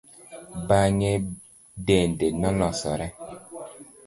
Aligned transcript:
Bang'e 0.67 1.11
dende 1.87 2.27
nolosore. 2.41 3.07